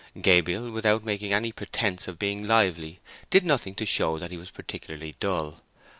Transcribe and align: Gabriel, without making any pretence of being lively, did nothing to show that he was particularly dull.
Gabriel, 0.19 0.71
without 0.71 1.05
making 1.05 1.31
any 1.31 1.51
pretence 1.51 2.07
of 2.07 2.17
being 2.17 2.47
lively, 2.47 2.99
did 3.29 3.45
nothing 3.45 3.75
to 3.75 3.85
show 3.85 4.17
that 4.17 4.31
he 4.31 4.37
was 4.37 4.49
particularly 4.49 5.13
dull. 5.19 5.61